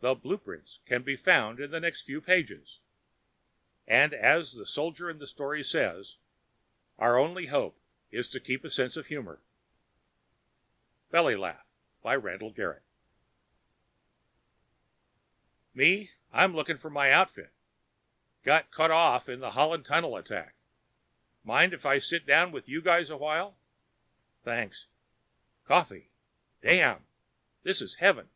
[0.00, 2.80] The blueprint can be found in the next few pages;
[3.86, 6.18] and as the soldier in the story says,
[6.98, 9.40] our only hope is to keep a sense of humor!_
[15.72, 16.10] Me?
[16.30, 17.52] I'm looking for my outfit.
[18.42, 20.56] Got cut off in that Holland Tunnel attack.
[21.42, 23.56] Mind if I sit down with you guys a while?
[24.44, 24.88] Thanks.
[25.64, 26.10] Coffee?
[26.60, 27.06] Damn!
[27.62, 28.28] This is heaven.